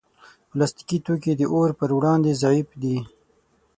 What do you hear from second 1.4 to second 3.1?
اور پر وړاندې ضعیف دي.